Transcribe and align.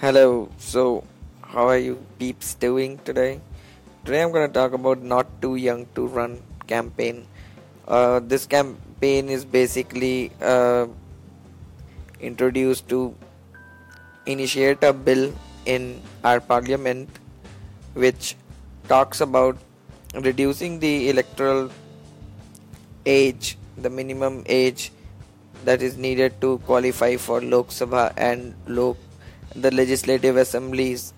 Hello, 0.00 0.48
so 0.56 1.04
how 1.42 1.68
are 1.68 1.76
you 1.76 2.02
peeps 2.18 2.54
doing 2.54 2.96
today? 3.04 3.38
Today 4.06 4.22
I'm 4.22 4.32
going 4.32 4.48
to 4.48 4.54
talk 4.54 4.72
about 4.72 5.02
Not 5.02 5.42
Too 5.42 5.56
Young 5.56 5.84
to 5.94 6.06
Run 6.06 6.40
campaign. 6.66 7.26
Uh, 7.86 8.18
this 8.20 8.46
campaign 8.46 9.28
is 9.28 9.44
basically 9.44 10.32
uh, 10.40 10.86
introduced 12.18 12.88
to 12.88 13.14
initiate 14.24 14.82
a 14.82 14.94
bill 14.94 15.34
in 15.66 16.00
our 16.24 16.40
parliament 16.40 17.10
which 17.92 18.36
talks 18.88 19.20
about 19.20 19.58
reducing 20.14 20.80
the 20.80 21.10
electoral 21.10 21.70
age, 23.04 23.58
the 23.76 23.90
minimum 23.90 24.44
age 24.46 24.92
that 25.66 25.82
is 25.82 25.98
needed 25.98 26.40
to 26.40 26.56
qualify 26.64 27.16
for 27.18 27.42
Lok 27.42 27.68
Sabha 27.68 28.14
and 28.16 28.54
Lok 28.66 28.96
the 29.54 29.70
legislative 29.70 30.36
assemblies 30.36 31.12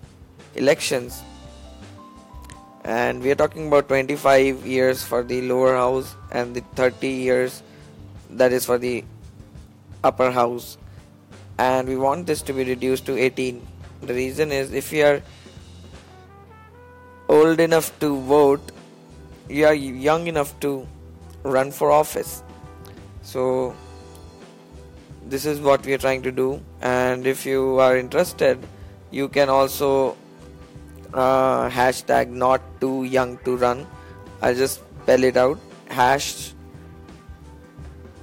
elections. 0.55 1.21
And 2.83 3.21
we 3.21 3.31
are 3.31 3.35
talking 3.35 3.67
about 3.67 3.87
25 3.87 4.65
years 4.65 5.03
for 5.03 5.23
the 5.23 5.41
lower 5.41 5.75
house 5.75 6.15
and 6.31 6.55
the 6.55 6.61
30 6.75 7.07
years 7.07 7.63
that 8.29 8.51
is 8.51 8.65
for 8.65 8.77
the 8.77 9.03
upper 10.03 10.31
house. 10.31 10.77
And 11.57 11.87
we 11.87 11.95
want 11.95 12.27
this 12.27 12.41
to 12.43 12.53
be 12.53 12.63
reduced 12.63 13.05
to 13.05 13.17
18 13.17 13.67
the 14.07 14.13
reason 14.13 14.51
is 14.51 14.73
if 14.73 14.91
you 14.91 15.05
are 15.05 15.21
old 17.29 17.59
enough 17.59 17.97
to 17.99 18.19
vote 18.21 18.71
you 19.49 19.65
are 19.65 19.73
young 19.73 20.27
enough 20.27 20.57
to 20.61 20.87
run 21.43 21.71
for 21.71 21.91
office. 21.91 22.43
So 23.21 23.75
this 25.27 25.45
is 25.45 25.59
what 25.59 25.85
we 25.85 25.93
are 25.93 25.97
trying 25.97 26.21
to 26.23 26.31
do. 26.31 26.61
And 26.81 27.25
if 27.25 27.45
you 27.45 27.79
are 27.79 27.97
interested 27.97 28.59
you 29.11 29.29
can 29.29 29.47
also 29.47 30.17
uh, 31.13 31.69
hashtag 31.69 32.29
not 32.29 32.61
too 32.81 33.03
young 33.03 33.37
to 33.45 33.55
run. 33.57 33.85
I'll 34.41 34.55
just 34.55 34.81
spell 35.03 35.23
it 35.23 35.37
out. 35.37 35.59
Hash 35.87 36.53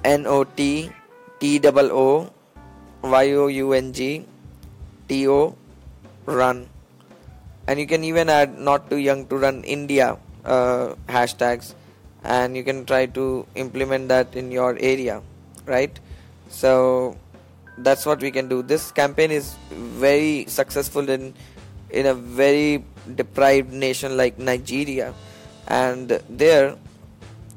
n 0.03 0.25
o 0.27 0.43
t 0.43 0.91
t 1.39 1.59
o 1.63 1.71
o 2.03 2.07
y 3.03 3.27
o 3.43 3.47
u 3.47 3.73
n 3.73 3.93
g 3.93 4.25
t 5.07 5.27
o 5.27 5.55
run. 6.25 6.67
And 7.67 7.79
you 7.79 7.87
can 7.87 8.03
even 8.03 8.29
add 8.29 8.59
not 8.59 8.89
too 8.89 8.97
young 8.97 9.25
to 9.27 9.37
run 9.37 9.63
india 9.63 10.17
uh, 10.43 10.95
hashtags. 11.07 11.73
And 12.23 12.57
you 12.57 12.63
can 12.63 12.85
try 12.85 13.05
to 13.17 13.45
implement 13.55 14.09
that 14.09 14.35
in 14.35 14.51
your 14.51 14.77
area 14.79 15.21
right 15.65 15.99
so 16.51 17.17
that's 17.77 18.05
what 18.05 18.21
we 18.21 18.29
can 18.29 18.47
do. 18.47 18.61
This 18.61 18.91
campaign 18.91 19.31
is 19.31 19.55
very 19.71 20.45
successful 20.47 21.09
in 21.09 21.33
in 21.89 22.05
a 22.05 22.13
very 22.13 22.83
deprived 23.15 23.73
nation 23.73 24.17
like 24.17 24.37
nigeria. 24.37 25.13
And 25.67 26.21
there 26.29 26.75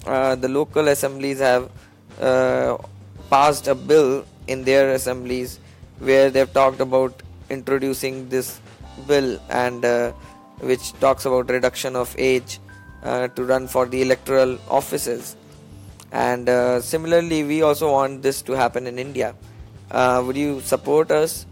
uh, 0.07 0.35
the 0.37 0.49
local 0.49 0.89
assemblies 0.89 1.41
have 1.41 1.71
uh, 2.21 2.79
passed 3.31 3.69
a 3.69 3.75
bill 3.75 4.25
in 4.47 4.65
their 4.65 4.91
assemblies 4.91 5.59
where 5.99 6.31
they've 6.31 6.53
talked 6.53 6.81
about 6.81 7.23
introducing 7.51 8.29
this 8.29 8.61
bill 9.07 9.39
and 9.51 9.85
uh, 9.85 10.13
which 10.61 10.93
talks 10.95 11.25
about 11.25 11.51
reduction 11.51 11.97
of 11.97 12.15
age 12.19 12.61
uh, 13.03 13.29
to 13.29 13.45
run 13.45 13.67
for 13.67 13.87
the 13.87 14.03
electoral 14.03 14.59
offices 14.69 15.37
and 16.15 16.49
uh, 16.49 16.81
similarly 16.81 17.43
we 17.43 17.63
also 17.63 17.91
want 17.91 18.23
this 18.23 18.41
to 18.43 18.53
happen 18.53 18.87
in 18.87 18.99
india. 18.99 19.35
Uh, 19.91 20.23
would 20.25 20.37
you 20.37 20.61
support 20.61 21.11
us 21.11 21.47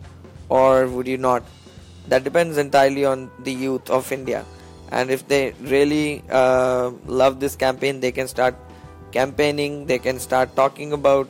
or 0.49 0.87
would 0.87 1.07
you 1.07 1.19
not? 1.19 1.43
That 2.09 2.25
depends 2.25 2.59
entirely 2.59 3.05
on 3.05 3.31
the 3.45 3.53
youth 3.53 3.91
of 3.91 4.13
india. 4.13 4.45
And 4.91 5.11
if 5.11 5.27
they 5.27 5.55
really 5.61 6.23
uh, 6.31 6.91
love 7.07 7.41
this 7.41 7.57
campaign 7.57 8.01
they 8.01 8.13
can 8.13 8.29
start 8.29 8.55
campaigning 9.11 9.87
they 9.87 9.99
can 9.99 10.19
start 10.19 10.55
talking 10.57 10.93
about 10.93 11.29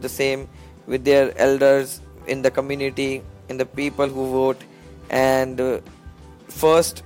the 0.00 0.08
same 0.08 0.48
with 0.86 1.04
their 1.04 1.36
elders 1.38 2.00
in 2.26 2.42
the 2.42 2.50
community 2.50 3.22
in 3.48 3.56
the 3.56 3.66
people 3.66 4.08
who 4.08 4.30
vote. 4.30 4.60
And 5.10 5.60
uh, 5.60 5.80
first 6.48 7.02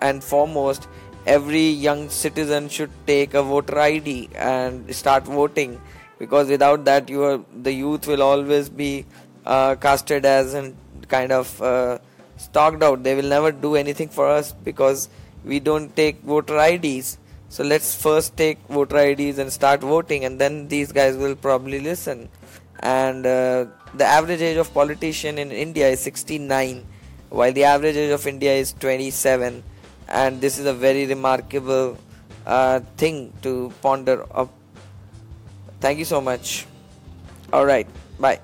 and 0.00 0.24
foremost 0.24 0.88
every 1.26 1.68
young 1.68 2.08
citizen 2.08 2.68
should 2.68 2.90
take 3.06 3.34
a 3.34 3.42
voter 3.42 3.78
ID 3.78 4.30
and 4.34 4.94
start 4.94 5.24
voting 5.24 5.80
because 6.18 6.48
without 6.48 6.84
that 6.84 7.08
you 7.08 7.22
are, 7.22 7.40
the 7.62 7.72
youth 7.72 8.06
will 8.06 8.22
always 8.22 8.68
be 8.68 9.04
uh, 9.46 9.74
casted 9.76 10.24
as 10.24 10.54
and 10.54 10.76
kind 11.08 11.32
of 11.32 11.62
uh, 11.62 11.98
stalked 12.36 12.82
out. 12.82 13.02
They 13.02 13.14
will 13.14 13.28
never 13.28 13.52
do 13.52 13.76
anything 13.76 14.08
for 14.08 14.28
us 14.28 14.52
because 14.52 15.08
we 15.44 15.60
don't 15.60 15.94
take 15.94 16.20
voter 16.22 16.58
IDs 16.58 17.18
so 17.50 17.64
let's 17.64 17.94
first 17.94 18.36
take 18.36 18.58
voter 18.68 18.98
IDs 18.98 19.38
and 19.38 19.50
start 19.50 19.80
voting 19.80 20.24
and 20.26 20.38
then 20.38 20.68
these 20.68 20.92
guys 20.92 21.16
will 21.16 21.34
probably 21.34 21.80
listen. 21.80 22.28
And 22.80 23.24
uh, 23.24 23.66
the 23.94 24.04
average 24.04 24.42
age 24.42 24.58
of 24.58 24.72
politician 24.74 25.38
in 25.38 25.50
India 25.50 25.88
is 25.88 26.00
69 26.00 26.86
while 27.30 27.52
the 27.52 27.64
average 27.64 27.96
age 27.96 28.10
of 28.10 28.26
India 28.26 28.52
is 28.52 28.74
27 28.74 29.62
and 30.08 30.40
this 30.40 30.58
is 30.58 30.66
a 30.66 30.72
very 30.72 31.06
remarkable 31.06 31.96
uh, 32.46 32.80
thing 32.96 33.32
to 33.42 33.72
ponder 33.82 34.24
up 34.34 34.50
thank 35.80 35.98
you 35.98 36.04
so 36.04 36.20
much. 36.20 36.66
All 37.52 37.64
right 37.64 37.86
bye 38.18 38.40